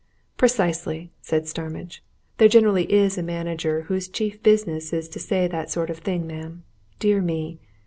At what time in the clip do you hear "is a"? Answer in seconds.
2.91-3.21